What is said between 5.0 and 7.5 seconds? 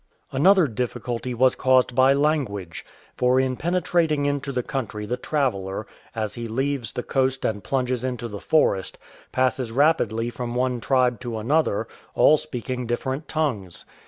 the traveller, as he leaves the 230 RIVERS AND "ITABBOS" coast